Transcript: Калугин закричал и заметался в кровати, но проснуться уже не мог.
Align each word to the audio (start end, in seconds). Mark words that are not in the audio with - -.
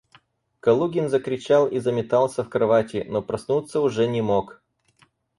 Калугин 0.61 1.09
закричал 1.09 1.67
и 1.67 1.77
заметался 1.77 2.43
в 2.43 2.49
кровати, 2.49 3.05
но 3.07 3.21
проснуться 3.21 3.81
уже 3.81 4.07
не 4.07 4.21
мог. 4.23 4.59